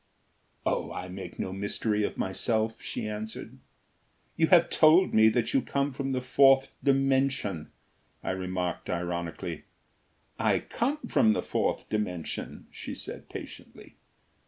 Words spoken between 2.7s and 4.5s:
she answered. "You